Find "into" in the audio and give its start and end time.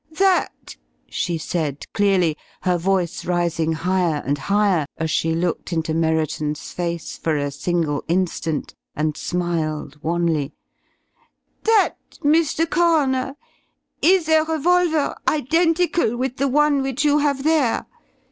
5.71-5.93